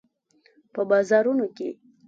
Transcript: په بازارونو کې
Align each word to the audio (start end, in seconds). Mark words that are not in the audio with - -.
په 0.73 0.81
بازارونو 0.89 1.45
کې 1.57 1.69